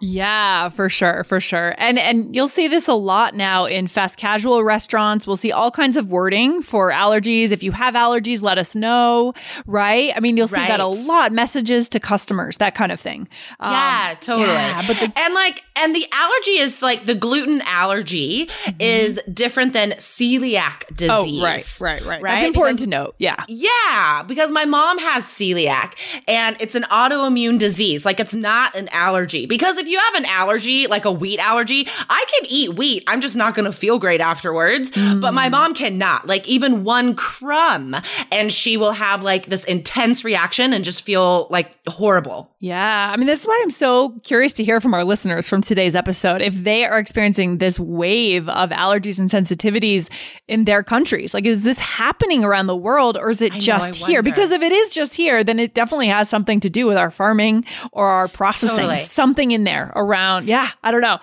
Yeah, 0.00 0.68
for 0.68 0.88
sure, 0.88 1.24
for 1.24 1.40
sure. 1.40 1.74
And 1.76 1.98
and 1.98 2.34
you'll 2.34 2.48
see 2.48 2.68
this 2.68 2.86
a 2.86 2.94
lot 2.94 3.34
now 3.34 3.64
in 3.64 3.88
fast 3.88 4.16
casual 4.16 4.62
restaurants. 4.62 5.26
We'll 5.26 5.36
see 5.36 5.50
all 5.50 5.70
kinds 5.70 5.96
of 5.96 6.10
wording 6.10 6.62
for 6.62 6.90
allergies. 6.90 7.50
If 7.50 7.62
you 7.62 7.72
have 7.72 7.94
allergies, 7.94 8.40
let 8.40 8.58
us 8.58 8.74
know, 8.74 9.32
right? 9.66 10.12
I 10.14 10.20
mean, 10.20 10.36
you'll 10.36 10.48
see 10.48 10.56
right. 10.56 10.68
that 10.68 10.80
a 10.80 10.86
lot. 10.86 11.32
Messages 11.32 11.88
to 11.90 12.00
customers, 12.00 12.58
that 12.58 12.74
kind 12.74 12.92
of 12.92 13.00
thing. 13.00 13.28
Um, 13.58 13.72
yeah, 13.72 14.14
totally. 14.20 14.48
Yeah, 14.48 14.84
but 14.86 14.96
the- 14.98 15.12
and 15.16 15.34
like 15.34 15.64
and 15.76 15.94
the 15.94 16.06
allergy 16.12 16.58
is 16.58 16.82
like 16.82 17.04
the 17.04 17.14
gluten 17.14 17.60
allergy 17.62 18.46
mm-hmm. 18.46 18.76
is 18.80 19.20
different 19.32 19.72
than 19.72 19.92
celiac 19.92 20.86
disease. 20.94 21.10
Oh, 21.10 21.44
right, 21.44 21.80
right, 21.80 22.06
right. 22.06 22.22
right? 22.22 22.34
That's 22.36 22.46
important 22.46 22.78
because, 22.78 22.84
to 22.84 22.90
note. 22.90 23.14
Yeah. 23.18 23.36
Yeah, 23.48 24.22
because 24.26 24.50
my 24.50 24.64
mom 24.64 24.98
has 24.98 25.24
celiac 25.24 25.94
and 26.28 26.56
it's 26.60 26.74
an 26.74 26.84
autoimmune 26.84 27.58
disease. 27.58 28.04
Like 28.04 28.20
it's 28.20 28.34
not 28.34 28.76
an 28.76 28.88
allergy. 28.88 29.46
Because 29.46 29.76
if 29.76 29.87
you 29.88 29.98
have 29.98 30.14
an 30.14 30.24
allergy, 30.26 30.86
like 30.86 31.04
a 31.04 31.12
wheat 31.12 31.38
allergy, 31.38 31.86
I 32.08 32.24
can 32.32 32.50
eat 32.50 32.74
wheat. 32.74 33.04
I'm 33.06 33.20
just 33.20 33.36
not 33.36 33.54
going 33.54 33.64
to 33.64 33.72
feel 33.72 33.98
great 33.98 34.20
afterwards. 34.20 34.90
Mm. 34.90 35.20
But 35.20 35.34
my 35.34 35.48
mom 35.48 35.74
cannot. 35.74 36.26
Like 36.26 36.46
even 36.48 36.84
one 36.84 37.14
crumb 37.14 37.96
and 38.30 38.52
she 38.52 38.76
will 38.76 38.92
have 38.92 39.22
like 39.22 39.46
this 39.46 39.64
intense 39.64 40.24
reaction 40.24 40.72
and 40.72 40.84
just 40.84 41.02
feel 41.02 41.46
like 41.50 41.74
horrible. 41.88 42.54
Yeah. 42.60 43.10
I 43.12 43.16
mean, 43.16 43.26
that's 43.26 43.46
why 43.46 43.58
I'm 43.62 43.70
so 43.70 44.10
curious 44.24 44.52
to 44.54 44.64
hear 44.64 44.80
from 44.80 44.94
our 44.94 45.04
listeners 45.04 45.48
from 45.48 45.62
today's 45.62 45.94
episode 45.94 46.42
if 46.42 46.54
they 46.64 46.84
are 46.84 46.98
experiencing 46.98 47.58
this 47.58 47.78
wave 47.78 48.48
of 48.48 48.70
allergies 48.70 49.18
and 49.18 49.30
sensitivities 49.30 50.08
in 50.48 50.64
their 50.64 50.82
countries. 50.82 51.34
Like, 51.34 51.46
is 51.46 51.62
this 51.62 51.78
happening 51.78 52.44
around 52.44 52.66
the 52.66 52.76
world 52.76 53.16
or 53.16 53.30
is 53.30 53.40
it 53.40 53.52
I 53.54 53.58
just 53.58 53.94
here? 53.94 54.22
Because 54.22 54.50
if 54.50 54.62
it 54.62 54.72
is 54.72 54.90
just 54.90 55.14
here, 55.14 55.44
then 55.44 55.58
it 55.58 55.74
definitely 55.74 56.08
has 56.08 56.28
something 56.28 56.60
to 56.60 56.70
do 56.70 56.86
with 56.86 56.96
our 56.96 57.10
farming 57.10 57.64
or 57.92 58.08
our 58.08 58.28
processing. 58.28 58.76
Totally. 58.76 59.00
Something 59.00 59.52
in 59.52 59.64
there 59.64 59.77
around. 59.94 60.46
Yeah. 60.46 60.68
I 60.82 60.90
don't 60.90 61.00
know. 61.00 61.18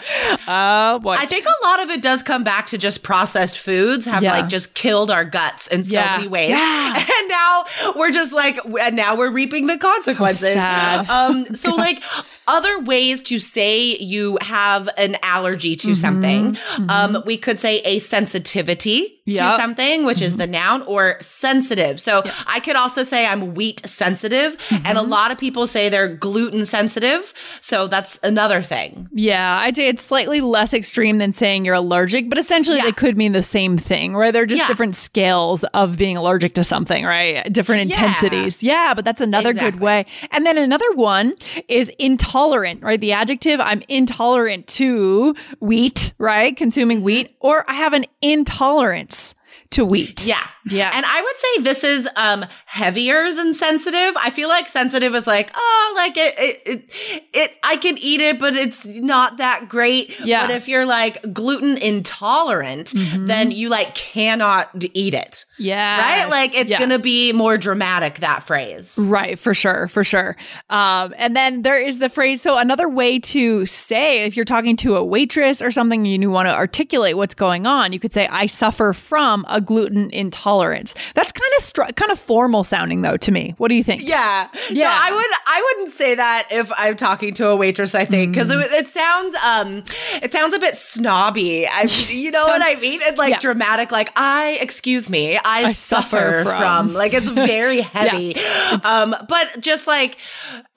Uh, 0.48 1.00
boy. 1.00 1.16
I 1.18 1.26
think 1.26 1.46
a 1.46 1.66
lot 1.66 1.84
of 1.84 1.90
it 1.90 2.02
does 2.02 2.24
come 2.24 2.44
back 2.44 2.68
to 2.68 2.78
just 2.78 3.04
processed 3.04 3.58
foods 3.58 4.06
have 4.06 4.24
yeah. 4.24 4.34
like 4.34 4.50
just 4.50 4.74
killed 4.74 5.12
our 5.12 5.26
guts 5.26 5.68
in 5.68 5.84
so 5.84 5.94
yeah. 5.94 6.18
many 6.18 6.28
ways. 6.28 6.50
Yeah. 6.50 7.04
And 7.16 7.30
now 7.30 7.66
we're 7.96 8.12
just 8.12 8.34
like, 8.34 8.60
and 8.82 8.96
now 8.96 9.16
we're 9.16 9.32
reaping 9.32 9.68
the 9.68 9.78
consequences. 9.78 10.58
Um, 10.58 11.56
so 11.56 11.72
like 11.76 12.04
other 12.48 12.80
ways 12.80 13.22
to 13.24 13.40
say 13.40 13.96
you 13.98 14.38
have 14.42 14.90
an 14.98 15.18
allergy 15.24 15.76
to 15.78 15.88
mm-hmm. 15.88 15.94
something. 15.96 16.54
Mm-hmm. 16.54 16.90
Um, 16.90 17.24
we 17.26 17.38
could 17.38 17.60
say 17.60 17.80
a 17.80 18.00
sensitivity 18.00 19.22
yep. 19.26 19.56
to 19.56 19.62
something, 19.62 20.06
which 20.06 20.18
mm-hmm. 20.18 20.26
is 20.26 20.38
the 20.38 20.48
noun, 20.48 20.82
or 20.84 21.18
sensitive. 21.22 22.00
So 22.00 22.22
yep. 22.24 22.34
I 22.48 22.60
could 22.60 22.76
also 22.76 23.04
say 23.04 23.26
I'm 23.26 23.54
wheat 23.54 23.86
sensitive, 23.86 24.58
mm-hmm. 24.58 24.86
and 24.86 24.98
a 24.98 25.02
lot 25.02 25.32
of 25.32 25.38
people 25.38 25.68
say 25.68 25.90
they're 25.90 26.08
gluten 26.08 26.66
sensitive. 26.66 27.34
So 27.62 27.88
that's 27.88 28.20
another 28.24 28.62
thing. 28.62 29.10
Yeah, 29.12 29.58
I'd 29.60 29.76
say 29.76 29.88
it's 29.88 30.04
slightly 30.04 30.42
less 30.42 30.74
extreme 30.74 31.18
than 31.18 31.32
saying 31.32 31.66
you're 31.66 31.76
allergic, 31.76 32.30
but 32.30 32.38
essentially 32.38 32.78
yeah. 32.78 32.86
they 32.86 32.92
could 32.92 33.18
mean 33.18 33.32
the 33.32 33.44
same 33.44 33.78
thing, 33.78 34.16
right? 34.16 34.32
They're 34.32 34.46
just 34.46 34.62
yeah. 34.62 34.68
different 34.68 34.96
scales 34.96 35.64
of 35.74 35.98
being 35.98 36.18
allergic 36.18 36.54
to 36.56 36.64
something, 36.64 37.06
right? 37.06 37.52
Different 37.52 37.92
intensities. 37.92 38.62
Yeah, 38.62 38.74
yeah 38.74 38.94
but 38.94 39.06
that's 39.06 39.22
another 39.22 39.52
exactly. 39.52 39.72
good 39.72 39.80
way. 39.80 40.06
And 40.32 40.46
then 40.46 40.58
another 40.58 40.92
one 40.94 41.36
is 41.68 41.92
intolerant, 42.36 42.84
right? 42.84 43.00
The 43.00 43.14
adjective 43.14 43.62
I'm 43.62 43.82
intolerant 43.88 44.68
to 44.68 45.36
wheat, 45.62 46.14
right? 46.18 46.56
Consuming 46.56 46.98
mm-hmm. 46.98 47.06
wheat, 47.06 47.36
or 47.40 47.64
I 47.70 47.76
have 47.76 47.94
an 47.94 48.06
intolerance 48.22 49.36
to 49.72 49.86
wheat. 49.86 50.26
Yeah. 50.26 50.46
Yeah. 50.68 50.90
And 50.94 51.06
I 51.06 51.22
would 51.22 51.36
say 51.38 51.64
this 51.64 51.84
is 51.84 52.10
um 52.16 52.46
heavier 52.66 53.34
than 53.34 53.54
sensitive. 53.54 54.16
I 54.18 54.30
feel 54.30 54.50
like 54.50 54.68
sensitive 54.68 55.14
is 55.14 55.28
like, 55.28 55.52
oh, 55.56 55.94
like 55.96 56.18
it 56.18 56.36
it 56.38 56.62
it, 56.66 56.90
it 57.34 57.52
I 57.64 57.78
can 57.78 57.98
eat 57.98 58.22
it, 58.22 58.40
but 58.40 58.56
it's 58.56 58.86
not 58.86 59.38
that 59.38 59.70
great. 59.70 60.20
Yeah. 60.22 60.48
But 60.48 60.56
if 60.56 60.68
you're 60.68 60.86
like 60.86 61.34
gluten 61.34 61.78
intolerant, 61.78 62.88
mm-hmm. 62.88 63.26
then 63.26 63.52
you 63.52 63.70
like 63.70 63.94
cannot 63.96 64.70
eat 64.94 65.14
it. 65.14 65.46
Yeah. 65.58 66.00
Right? 66.00 66.30
Like 66.30 66.56
it's 66.56 66.70
yeah. 66.70 66.80
gonna 66.80 67.00
be 67.00 67.32
more 67.34 67.58
dramatic, 67.58 68.20
that 68.20 68.44
phrase. 68.44 68.98
Right, 69.00 69.38
for 69.38 69.54
sure, 69.54 69.88
for 69.90 70.04
sure. 70.04 70.36
Um, 70.70 71.14
and 71.18 71.36
then 71.36 71.62
there 71.62 71.80
is 71.80 72.00
the 72.00 72.10
phrase. 72.10 72.42
So 72.42 72.58
another 72.58 72.90
way 72.90 73.20
to 73.20 73.66
say 73.66 74.24
if 74.24 74.36
you're 74.36 74.46
talking 74.46 74.76
to 74.78 74.96
a 74.96 75.04
waitress 75.04 75.62
or 75.62 75.70
something 75.72 76.06
you 76.06 76.30
want 76.32 76.48
to 76.48 76.56
articulate 76.56 77.18
what's 77.18 77.36
going 77.36 77.66
on, 77.66 77.94
you 77.94 78.00
could 78.00 78.14
say, 78.14 78.28
I 78.28 78.48
suffer 78.48 78.94
from 78.94 79.46
a 79.48 79.55
gluten 79.62 80.10
intolerance. 80.12 80.96
That's 81.14 81.32
kind 81.32 81.52
of 81.58 81.64
str- 81.64 81.94
kind 81.96 82.12
of 82.12 82.20
formal 82.20 82.64
sounding 82.64 83.02
though 83.02 83.18
to 83.18 83.32
me. 83.32 83.56
What 83.58 83.70
do 83.70 83.76
you 83.76 83.84
think? 83.84 84.04
Yeah, 84.04 84.48
yeah. 84.70 84.88
No, 84.88 84.94
I 84.94 85.12
would 85.12 85.26
I 85.48 85.74
wouldn't 85.76 85.96
say 85.96 86.16
that 86.16 86.48
if 86.52 86.72
I'm 86.78 86.96
talking 86.96 87.34
to 87.36 87.50
a 87.50 87.56
waitress. 87.56 87.96
I 87.96 88.06
think 88.06 88.34
because 88.34 88.50
mm. 88.50 88.64
it, 88.64 88.72
it, 88.72 88.88
sounds 88.88 89.36
um 89.44 89.84
it 90.22 90.32
sounds 90.32 90.54
a 90.54 90.60
bit 90.60 90.78
snobby. 90.78 91.68
I 91.68 91.84
you 92.10 92.32
know 92.32 92.46
what 92.46 92.62
I 92.62 92.76
mean? 92.76 93.02
And 93.06 93.18
like 93.18 93.32
yeah. 93.32 93.40
dramatic. 93.40 93.92
Like 93.92 94.12
I 94.16 94.58
excuse 94.62 95.10
me, 95.10 95.38
I, 95.38 95.42
I 95.46 95.74
suffer, 95.74 96.10
suffer 96.10 96.44
from. 96.44 96.60
from. 96.60 96.94
Like 96.94 97.14
it's 97.14 97.30
very 97.46 97.82
heavy. 97.82 98.34
yeah. 98.36 98.80
Um, 98.84 99.16
but 99.28 99.62
just 99.62 99.88
like 99.88 100.18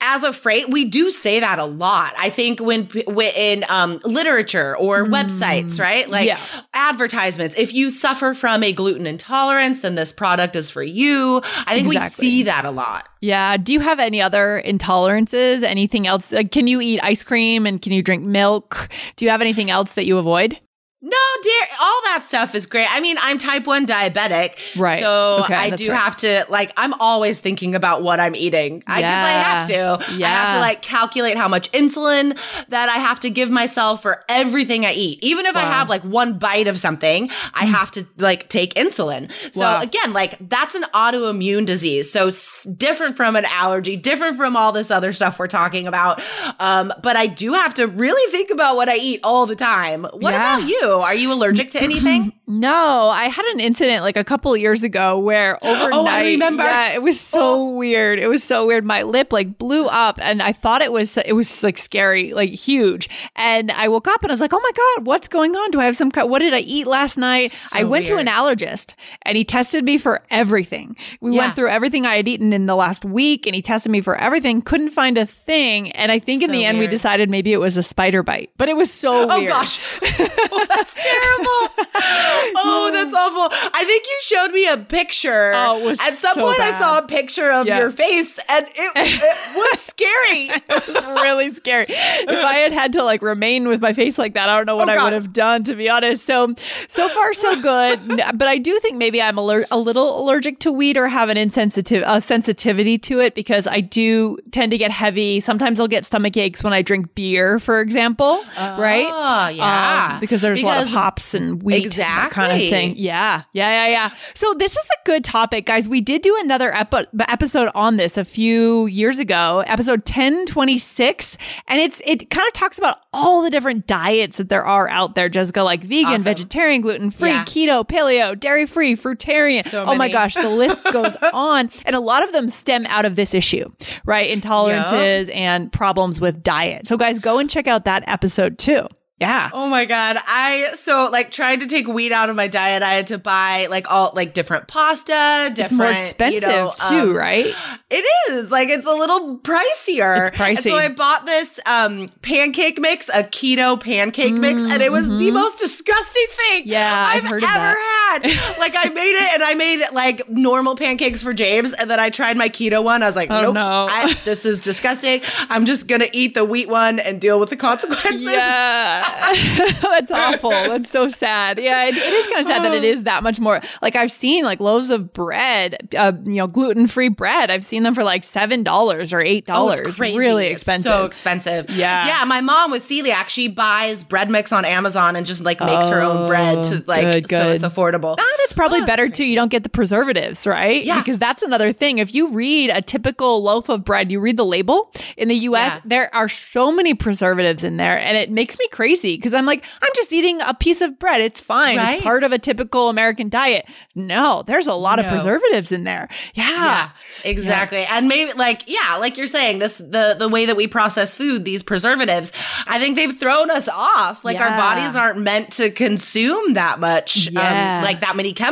as 0.01 0.23
a 0.23 0.31
phrase, 0.31 0.65
we 0.67 0.85
do 0.85 1.11
say 1.11 1.39
that 1.39 1.59
a 1.59 1.65
lot. 1.65 2.13
I 2.17 2.29
think 2.29 2.59
when, 2.59 2.85
when 3.05 3.31
in 3.35 3.65
um 3.69 3.99
literature 4.03 4.77
or 4.77 5.05
mm. 5.05 5.11
websites, 5.11 5.79
right? 5.79 6.09
Like 6.09 6.27
yeah. 6.27 6.39
advertisements. 6.73 7.57
If 7.57 7.73
you 7.73 7.89
suffer 7.89 8.33
from 8.33 8.63
a 8.63 8.71
gluten 8.71 9.05
intolerance, 9.05 9.81
then 9.81 9.95
this 9.95 10.11
product 10.11 10.55
is 10.55 10.69
for 10.69 10.83
you. 10.83 11.41
I 11.65 11.75
think 11.75 11.87
exactly. 11.87 12.25
we 12.25 12.29
see 12.29 12.43
that 12.43 12.65
a 12.65 12.71
lot. 12.71 13.09
Yeah. 13.21 13.57
Do 13.57 13.73
you 13.73 13.81
have 13.81 13.99
any 13.99 14.21
other 14.21 14.61
intolerances? 14.65 15.63
Anything 15.63 16.07
else? 16.07 16.31
Like, 16.31 16.51
can 16.51 16.67
you 16.67 16.79
eat 16.79 16.99
ice 17.03 17.23
cream 17.23 17.65
and 17.65 17.81
can 17.81 17.91
you 17.91 18.01
drink 18.01 18.23
milk? 18.23 18.89
Do 19.17 19.25
you 19.25 19.31
have 19.31 19.41
anything 19.41 19.69
else 19.69 19.93
that 19.93 20.05
you 20.05 20.17
avoid? 20.17 20.59
No, 21.01 21.17
dear, 21.43 21.61
all 21.79 22.01
that 22.05 22.23
stuff 22.25 22.53
is 22.55 22.65
great. 22.65 22.85
I 22.89 22.99
mean, 22.99 23.15
I'm 23.21 23.37
type 23.37 23.65
1 23.65 23.85
diabetic. 23.85 24.77
Right. 24.77 25.01
So 25.01 25.43
okay, 25.45 25.53
I 25.53 25.69
do 25.69 25.91
right. 25.91 25.97
have 25.97 26.17
to, 26.17 26.45
like, 26.49 26.73
I'm 26.75 26.93
always 26.95 27.39
thinking 27.39 27.73
about 27.73 28.03
what 28.03 28.19
I'm 28.19 28.35
eating. 28.35 28.83
Yeah. 28.85 28.95
I, 28.95 28.97
I, 28.97 29.01
have 29.01 29.67
to. 29.69 30.13
Yeah. 30.17 30.27
I 30.27 30.29
have 30.29 30.53
to, 30.55 30.59
like, 30.59 30.81
calculate 30.81 31.37
how 31.37 31.47
much 31.47 31.71
insulin 31.71 32.37
that 32.67 32.89
I 32.89 32.95
have 32.95 33.21
to 33.21 33.29
give 33.29 33.49
myself 33.49 34.01
for 34.01 34.25
everything 34.27 34.85
I 34.85 34.91
eat. 34.91 35.19
Even 35.23 35.45
if 35.45 35.55
wow. 35.55 35.61
I 35.61 35.63
have, 35.71 35.87
like, 35.87 36.01
one 36.01 36.37
bite 36.37 36.67
of 36.67 36.77
something, 36.77 37.29
I 37.53 37.65
mm. 37.65 37.69
have 37.69 37.91
to, 37.91 38.05
like, 38.17 38.49
take 38.49 38.73
insulin. 38.73 39.31
So 39.53 39.61
wow. 39.61 39.81
again, 39.81 40.11
like, 40.11 40.35
that's 40.49 40.75
an 40.75 40.83
autoimmune 40.93 41.65
disease. 41.65 42.11
So 42.11 42.27
s- 42.27 42.67
different 42.75 43.15
from 43.15 43.37
an 43.37 43.45
allergy, 43.45 43.95
different 43.95 44.35
from 44.35 44.57
all 44.57 44.73
this 44.73 44.91
other 44.91 45.13
stuff 45.13 45.39
we're 45.39 45.47
talking 45.47 45.87
about. 45.87 46.21
Um, 46.59 46.91
but 47.01 47.15
I 47.15 47.27
do 47.27 47.53
have 47.53 47.73
to 47.75 47.87
really 47.87 48.29
think 48.33 48.49
about 48.49 48.75
what 48.75 48.89
I 48.89 48.97
eat 48.97 49.21
all 49.23 49.45
the 49.45 49.55
time. 49.55 50.03
What 50.03 50.33
yeah. 50.33 50.57
about 50.57 50.67
you? 50.67 50.88
Are 50.89 51.13
you 51.13 51.31
allergic 51.31 51.71
to 51.71 51.81
anything? 51.81 52.33
no, 52.47 53.09
I 53.09 53.25
had 53.25 53.45
an 53.45 53.59
incident 53.59 54.03
like 54.03 54.17
a 54.17 54.23
couple 54.23 54.55
years 54.57 54.83
ago 54.83 55.19
where 55.19 55.63
overnight, 55.63 55.93
oh, 55.93 56.07
I 56.07 56.23
remember. 56.23 56.63
Yeah, 56.63 56.93
it 56.93 57.01
was 57.01 57.19
so 57.19 57.53
oh. 57.53 57.69
weird. 57.69 58.19
It 58.19 58.27
was 58.27 58.43
so 58.43 58.65
weird. 58.65 58.85
My 58.85 59.03
lip 59.03 59.31
like 59.31 59.57
blew 59.57 59.85
up, 59.85 60.19
and 60.21 60.41
I 60.41 60.53
thought 60.53 60.81
it 60.81 60.91
was 60.91 61.17
it 61.17 61.33
was 61.33 61.63
like 61.63 61.77
scary, 61.77 62.33
like 62.33 62.49
huge. 62.49 63.09
And 63.35 63.71
I 63.71 63.87
woke 63.87 64.07
up 64.07 64.23
and 64.23 64.31
I 64.31 64.33
was 64.33 64.41
like, 64.41 64.53
"Oh 64.53 64.59
my 64.61 64.71
god, 64.71 65.05
what's 65.05 65.27
going 65.27 65.55
on? 65.55 65.71
Do 65.71 65.79
I 65.79 65.85
have 65.85 65.95
some? 65.95 66.11
What 66.11 66.39
did 66.39 66.53
I 66.53 66.59
eat 66.59 66.87
last 66.87 67.17
night?" 67.17 67.51
So 67.51 67.77
I 67.77 67.83
went 67.83 68.09
weird. 68.09 68.17
to 68.17 68.21
an 68.21 68.27
allergist, 68.27 68.95
and 69.23 69.37
he 69.37 69.45
tested 69.45 69.83
me 69.83 69.97
for 69.97 70.21
everything. 70.29 70.95
We 71.21 71.35
yeah. 71.35 71.43
went 71.43 71.55
through 71.55 71.69
everything 71.69 72.05
I 72.05 72.15
had 72.15 72.27
eaten 72.27 72.53
in 72.53 72.65
the 72.65 72.75
last 72.75 73.05
week, 73.05 73.45
and 73.45 73.55
he 73.55 73.61
tested 73.61 73.91
me 73.91 74.01
for 74.01 74.15
everything. 74.15 74.61
Couldn't 74.61 74.89
find 74.89 75.17
a 75.17 75.25
thing, 75.25 75.91
and 75.91 76.11
I 76.11 76.19
think 76.19 76.41
so 76.41 76.45
in 76.45 76.51
the 76.51 76.65
end 76.65 76.79
we 76.79 76.87
decided 76.87 77.29
maybe 77.29 77.53
it 77.53 77.57
was 77.57 77.77
a 77.77 77.83
spider 77.83 78.23
bite, 78.23 78.51
but 78.57 78.69
it 78.69 78.75
was 78.75 78.91
so 78.91 79.29
oh 79.29 79.37
weird. 79.39 79.49
gosh. 79.49 79.79
that's 80.79 80.93
terrible. 80.93 81.45
oh, 82.55 82.89
that's 82.93 83.13
awful. 83.13 83.49
I 83.73 83.83
think 83.83 84.05
you 84.05 84.17
showed 84.21 84.51
me 84.51 84.67
a 84.67 84.77
picture. 84.77 85.51
Oh, 85.53 85.89
At 85.89 86.13
some 86.13 86.35
so 86.35 86.41
point, 86.41 86.57
bad. 86.57 86.75
I 86.75 86.79
saw 86.79 86.97
a 86.99 87.01
picture 87.01 87.51
of 87.51 87.67
yeah. 87.67 87.79
your 87.79 87.91
face, 87.91 88.39
and 88.49 88.65
it, 88.67 88.91
it 88.95 89.55
was 89.55 89.79
scary. 89.79 90.49
it 90.49 90.63
was 90.69 91.03
really 91.21 91.49
scary. 91.49 91.87
If 91.89 92.29
I 92.29 92.55
had 92.55 92.71
had 92.71 92.93
to 92.93 93.03
like 93.03 93.21
remain 93.21 93.67
with 93.67 93.81
my 93.81 93.93
face 93.93 94.17
like 94.17 94.33
that, 94.33 94.49
I 94.49 94.57
don't 94.57 94.65
know 94.65 94.75
what 94.75 94.89
oh, 94.89 94.93
I 94.93 95.03
would 95.03 95.13
have 95.13 95.33
done. 95.33 95.63
To 95.65 95.75
be 95.75 95.89
honest, 95.89 96.25
so 96.25 96.53
so 96.87 97.09
far 97.09 97.33
so 97.33 97.61
good. 97.61 97.99
but 98.33 98.47
I 98.47 98.57
do 98.57 98.79
think 98.79 98.97
maybe 98.97 99.21
I'm 99.21 99.37
aller- 99.37 99.65
a 99.71 99.77
little 99.77 100.21
allergic 100.21 100.59
to 100.59 100.71
wheat 100.71 100.97
or 100.97 101.07
have 101.07 101.29
an 101.29 101.37
insensitive 101.37 102.03
a 102.05 102.21
sensitivity 102.21 102.97
to 102.99 103.19
it 103.19 103.35
because 103.35 103.67
I 103.67 103.81
do 103.81 104.37
tend 104.51 104.71
to 104.71 104.77
get 104.77 104.91
heavy. 104.91 105.41
Sometimes 105.41 105.79
I'll 105.79 105.87
get 105.87 106.05
stomach 106.05 106.37
aches 106.37 106.63
when 106.63 106.73
I 106.73 106.81
drink 106.81 107.13
beer, 107.15 107.59
for 107.59 107.81
example. 107.81 108.43
Oh, 108.57 108.77
right? 108.79 109.49
Yeah, 109.53 110.13
um, 110.13 110.19
because 110.19 110.41
there's 110.41 110.61
because 110.61 110.68
lot 110.69 110.83
of 110.83 110.89
hops 110.89 111.33
and 111.33 111.61
wheat, 111.63 111.93
that 111.95 112.31
kind 112.31 112.51
of 112.51 112.57
thing. 112.57 112.95
Yeah, 112.97 113.43
yeah, 113.53 113.85
yeah, 113.85 113.91
yeah. 113.91 114.15
So 114.35 114.53
this 114.55 114.71
is 114.71 114.85
a 114.89 115.05
good 115.05 115.23
topic, 115.23 115.65
guys. 115.65 115.87
We 115.89 116.01
did 116.01 116.21
do 116.21 116.35
another 116.39 116.73
epi- 116.75 117.07
episode 117.27 117.69
on 117.75 117.97
this 117.97 118.17
a 118.17 118.25
few 118.25 118.85
years 118.87 119.19
ago, 119.19 119.63
episode 119.67 120.05
ten 120.05 120.45
twenty 120.45 120.77
six, 120.77 121.37
and 121.67 121.79
it's 121.81 122.01
it 122.05 122.29
kind 122.29 122.47
of 122.47 122.53
talks 122.53 122.77
about 122.77 122.97
all 123.13 123.41
the 123.43 123.49
different 123.49 123.87
diets 123.87 124.37
that 124.37 124.49
there 124.49 124.65
are 124.65 124.87
out 124.89 125.15
there. 125.15 125.29
Jessica, 125.29 125.63
like 125.63 125.81
vegan, 125.81 126.05
Awesome. 126.13 126.23
vegetarian, 126.23 126.81
gluten 126.81 127.09
free, 127.11 127.29
Yeah. 127.29 127.43
keto, 127.45 127.87
paleo, 127.87 128.39
dairy 128.39 128.65
free, 128.65 128.95
fruitarian. 128.95 129.63
So 129.63 129.85
oh 129.85 129.95
my 129.95 130.09
gosh, 130.09 130.35
the 130.35 130.49
list 130.49 130.83
goes 130.91 131.15
on, 131.33 131.69
and 131.85 131.95
a 131.95 131.99
lot 131.99 132.23
of 132.23 132.31
them 132.31 132.49
stem 132.49 132.85
out 132.87 133.05
of 133.05 133.15
this 133.15 133.33
issue, 133.33 133.69
right? 134.05 134.29
Intolerances 134.29 135.33
and 135.35 135.71
problems 135.71 136.19
with 136.19 136.43
diet. 136.43 136.87
So 136.87 136.97
guys, 136.97 137.19
go 137.19 137.37
and 137.39 137.49
check 137.49 137.67
out 137.67 137.85
that 137.85 138.03
episode 138.07 138.57
too. 138.57 138.87
Yeah. 139.19 139.49
Oh 139.53 139.67
my 139.67 139.85
god. 139.85 140.17
I 140.25 140.71
so 140.75 141.09
like 141.11 141.31
tried 141.31 141.61
to 141.61 141.67
take 141.67 141.87
wheat 141.87 142.11
out 142.11 142.29
of 142.29 142.35
my 142.35 142.47
diet. 142.47 142.83
I 142.83 142.93
had 142.93 143.07
to 143.07 143.17
buy 143.17 143.67
like 143.69 143.91
all 143.91 144.11
like 144.15 144.33
different 144.33 144.67
pasta, 144.67 145.51
different 145.53 145.59
It's 145.59 145.71
more 145.71 145.91
expensive 145.91 146.41
you 146.41 146.47
know, 146.47 146.73
too, 146.89 147.11
um, 147.11 147.15
right? 147.15 147.53
It 147.89 148.05
is. 148.29 148.51
Like 148.51 148.69
it's 148.69 148.85
a 148.85 148.93
little 148.93 149.37
pricier. 149.39 150.27
It's 150.27 150.37
pricey. 150.37 150.49
And 150.49 150.59
so 150.59 150.75
I 150.75 150.89
bought 150.89 151.25
this 151.25 151.59
um 151.65 152.09
pancake 152.21 152.79
mix, 152.79 153.09
a 153.09 153.23
keto 153.23 153.79
pancake 153.79 154.33
mix, 154.33 154.61
and 154.61 154.81
it 154.81 154.91
was 154.91 155.07
the 155.07 155.31
most 155.31 155.57
disgusting 155.57 156.25
thing 156.27 156.49
Mm-hmm. 156.49 156.69
Yeah, 156.69 157.05
I've 157.07 157.23
I've, 157.23 157.29
heard 157.29 157.43
ever 157.43 157.77
had. 157.79 158.19
like 158.59 158.73
I 158.75 158.89
made 158.89 159.15
it 159.15 159.33
and 159.33 159.43
I 159.43 159.53
made 159.53 159.83
like 159.91 160.29
normal 160.29 160.75
pancakes 160.75 161.21
for 161.21 161.33
James, 161.33 161.73
and 161.73 161.89
then 161.89 161.99
I 161.99 162.09
tried 162.09 162.37
my 162.37 162.49
keto 162.49 162.83
one. 162.83 163.03
I 163.03 163.07
was 163.07 163.15
like, 163.15 163.29
Oh, 163.29 163.41
nope, 163.41 163.53
no. 163.55 163.87
I, 163.89 164.13
this 164.25 164.45
is 164.45 164.59
disgusting. 164.59 165.21
I'm 165.49 165.65
just 165.65 165.87
gonna 165.87 166.09
eat 166.11 166.33
the 166.33 166.45
wheat 166.45 166.69
one 166.69 166.99
and 166.99 167.21
deal 167.21 167.39
with 167.39 167.49
the 167.49 167.57
consequences. 167.57 168.27
Yeah, 168.39 169.08
that's 169.81 170.11
awful. 170.11 170.49
That's 170.49 170.89
so 170.89 171.09
sad. 171.09 171.59
Yeah, 171.59 171.85
it, 171.85 171.95
it 171.95 172.13
is 172.13 172.27
kind 172.27 172.39
of 172.39 172.45
sad 172.45 172.63
that 172.63 172.73
it 172.73 172.83
is 172.83 173.03
that 173.03 173.23
much 173.23 173.39
more. 173.39 173.61
Like 173.81 173.95
I've 173.95 174.11
seen 174.11 174.43
like 174.43 174.59
loaves 174.59 174.89
of 174.89 175.13
bread, 175.13 175.93
uh, 175.97 176.13
you 176.25 176.35
know, 176.35 176.47
gluten 176.47 176.87
free 176.87 177.09
bread. 177.09 177.51
I've 177.51 177.65
seen 177.65 177.83
them 177.83 177.93
for 177.95 178.03
like 178.03 178.23
seven 178.23 178.63
dollars 178.63 179.13
or 179.13 179.21
eight 179.21 179.45
dollars. 179.45 179.95
crazy. 179.95 180.17
Really 180.17 180.47
It's 180.47 180.61
expensive. 180.61 180.91
So 180.91 181.05
expensive. 181.05 181.69
Yeah. 181.69 182.07
Yeah. 182.07 182.23
My 182.25 182.41
mom 182.41 182.71
with 182.71 182.83
celiac, 182.83 183.29
she 183.29 183.47
buys 183.47 184.03
bread 184.03 184.29
mix 184.29 184.51
on 184.51 184.65
Amazon 184.65 185.15
and 185.15 185.25
just 185.25 185.41
like 185.41 185.59
makes 185.59 185.89
her 185.89 186.01
own 186.01 186.27
bread 186.27 186.63
to 186.63 186.83
like 186.87 187.05
Oh, 187.05 187.11
good, 187.21 187.29
so 187.29 187.49
it's 187.49 187.63
affordable. 187.63 188.17
Probably 188.59 188.85
better 188.85 189.09
too. 189.09 189.25
You 189.25 189.35
don't 189.35 189.49
get 189.49 189.63
the 189.63 189.69
preservatives, 189.69 190.45
right? 190.45 190.83
Yeah. 190.83 190.99
Because 190.99 191.17
that's 191.19 191.41
another 191.43 191.71
thing. 191.73 191.97
If 191.99 192.13
you 192.13 192.29
read 192.29 192.69
a 192.69 192.81
typical 192.81 193.41
loaf 193.41 193.69
of 193.69 193.83
bread, 193.85 194.11
you 194.11 194.19
read 194.19 194.37
the 194.37 194.45
label 194.45 194.91
in 195.17 195.27
the 195.29 195.35
US, 195.35 195.73
Yeah. 195.73 195.79
there 195.85 196.13
are 196.15 196.27
so 196.29 196.71
many 196.71 196.93
preservatives 196.93 197.63
in 197.63 197.77
there. 197.77 197.97
And 197.97 198.17
it 198.17 198.29
makes 198.31 198.57
me 198.59 198.67
crazy 198.69 199.15
because 199.15 199.33
I'm 199.33 199.45
like, 199.45 199.63
I'm 199.81 199.89
just 199.95 200.11
eating 200.13 200.39
a 200.41 200.53
piece 200.53 200.81
of 200.81 200.99
bread. 200.99 201.21
It's 201.21 201.39
fine. 201.39 201.77
Right. 201.77 201.95
It's 201.95 202.03
part 202.03 202.23
of 202.23 202.31
a 202.31 202.37
typical 202.39 202.89
American 202.89 203.29
diet. 203.29 203.65
No, 203.95 204.43
there's 204.45 204.67
a 204.67 204.73
lot 204.73 204.99
of 204.99 205.05
preservatives 205.07 205.71
in 205.71 205.83
there. 205.85 206.07
Yeah. 206.33 206.49
Yeah, 206.49 206.89
exactly. 207.23 207.85
And 207.85 208.07
maybe 208.07 208.33
like 208.33 208.63
yeah, 208.67 208.97
like 208.97 209.17
you're 209.17 209.27
saying, 209.27 209.59
this 209.59 209.77
the 209.77 210.15
the 210.19 210.27
way 210.27 210.45
that 210.45 210.55
we 210.57 210.67
process 210.67 211.15
food, 211.15 211.45
these 211.45 211.63
preservatives, 211.63 212.31
I 212.67 212.79
think 212.79 212.95
they've 212.95 213.17
thrown 213.17 213.49
us 213.51 213.67
off. 213.67 214.25
Like 214.25 214.37
our 214.39 214.49
bodies 214.57 214.95
aren't 214.95 215.19
meant 215.19 215.51
to 215.53 215.69
consume 215.71 216.53
that 216.53 216.79
much, 216.79 217.27
Yeah. 217.27 217.77
um, 217.79 217.83
like 217.83 218.01
that 218.01 218.15
many 218.15 218.33
chemicals. 218.33 218.48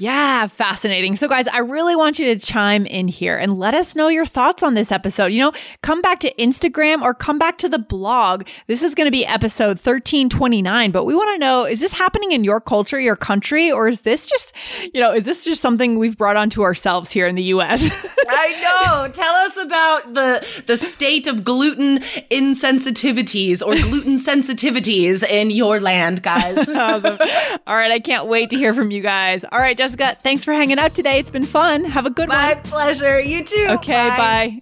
Yeah, 0.00 0.46
fascinating. 0.46 1.16
So, 1.16 1.28
guys, 1.28 1.46
I 1.48 1.58
really 1.58 1.96
want 1.96 2.18
you 2.18 2.34
to 2.34 2.40
chime 2.40 2.86
in 2.86 3.08
here 3.08 3.36
and 3.36 3.58
let 3.58 3.74
us 3.74 3.94
know 3.94 4.08
your 4.08 4.26
thoughts 4.26 4.62
on 4.62 4.74
this 4.74 4.92
episode. 4.92 5.26
You 5.26 5.40
know, 5.40 5.52
come 5.82 6.00
back 6.02 6.20
to 6.20 6.34
Instagram 6.34 7.02
or 7.02 7.14
come 7.14 7.38
back 7.38 7.58
to 7.58 7.68
the 7.68 7.78
blog. 7.78 8.46
This 8.66 8.82
is 8.82 8.94
going 8.94 9.06
to 9.06 9.10
be 9.10 9.26
episode 9.26 9.78
1329, 9.78 10.90
but 10.90 11.04
we 11.04 11.14
want 11.14 11.34
to 11.34 11.38
know 11.38 11.64
is 11.64 11.80
this 11.80 11.92
happening 11.92 12.32
in 12.32 12.44
your 12.44 12.60
culture, 12.60 13.00
your 13.00 13.16
country, 13.16 13.70
or 13.70 13.88
is 13.88 14.00
this 14.02 14.26
just, 14.26 14.52
you 14.92 15.00
know, 15.00 15.12
is 15.12 15.24
this 15.24 15.44
just 15.44 15.60
something 15.60 15.98
we've 15.98 16.16
brought 16.16 16.36
onto 16.36 16.62
ourselves 16.62 17.10
here 17.10 17.26
in 17.26 17.34
the 17.34 17.44
US? 17.44 17.82
I 18.28 18.52
know. 18.62 19.08
Tell 19.12 19.34
us 19.34 19.56
about 19.56 20.14
the 20.14 20.62
the 20.66 20.76
state 20.76 21.26
of 21.26 21.44
gluten 21.44 21.98
insensitivities 22.30 23.62
or 23.62 23.74
gluten 23.74 24.16
sensitivities 24.16 25.22
in 25.28 25.50
your 25.50 25.80
land, 25.80 26.22
guys. 26.22 26.68
awesome. 26.68 27.18
All 27.66 27.74
right, 27.74 27.90
I 27.90 28.00
can't 28.00 28.26
wait 28.26 28.50
to 28.50 28.56
hear 28.56 28.74
from 28.74 28.90
you 28.90 29.02
guys. 29.02 29.33
All 29.42 29.58
right, 29.58 29.76
Jessica, 29.76 30.16
thanks 30.20 30.44
for 30.44 30.52
hanging 30.52 30.78
out 30.78 30.94
today. 30.94 31.18
It's 31.18 31.30
been 31.30 31.46
fun. 31.46 31.84
Have 31.84 32.06
a 32.06 32.10
good 32.10 32.28
My 32.28 32.54
one. 32.54 32.62
My 32.62 32.70
pleasure. 32.70 33.18
You 33.18 33.42
too. 33.42 33.66
Okay, 33.70 33.94
bye. 33.94 34.60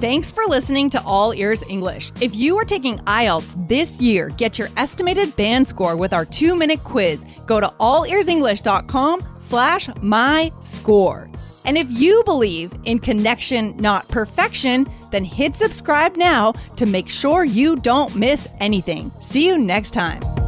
Thanks 0.00 0.32
for 0.32 0.44
listening 0.46 0.90
to 0.90 1.02
All 1.04 1.32
Ears 1.32 1.62
English. 1.68 2.10
If 2.20 2.34
you 2.34 2.58
are 2.58 2.64
taking 2.64 2.98
IELTS 3.00 3.68
this 3.68 4.00
year, 4.00 4.30
get 4.30 4.58
your 4.58 4.68
estimated 4.76 5.36
band 5.36 5.68
score 5.68 5.94
with 5.94 6.12
our 6.12 6.24
two-minute 6.24 6.82
quiz. 6.82 7.24
Go 7.46 7.60
to 7.60 7.68
allearsenglish.com 7.78 9.36
slash 9.38 9.88
my 10.00 10.52
score. 10.58 11.30
And 11.64 11.78
if 11.78 11.86
you 11.88 12.24
believe 12.24 12.74
in 12.84 12.98
connection, 12.98 13.76
not 13.76 14.08
perfection, 14.08 14.88
then 15.12 15.24
hit 15.24 15.54
subscribe 15.54 16.16
now 16.16 16.52
to 16.76 16.86
make 16.86 17.08
sure 17.08 17.44
you 17.44 17.76
don't 17.76 18.16
miss 18.16 18.48
anything. 18.58 19.12
See 19.20 19.46
you 19.46 19.56
next 19.56 19.92
time. 19.92 20.41